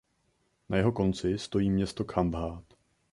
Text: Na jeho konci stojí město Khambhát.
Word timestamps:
Na 0.69 0.77
jeho 0.77 0.91
konci 0.91 1.37
stojí 1.37 1.71
město 1.71 2.05
Khambhát. 2.05 2.63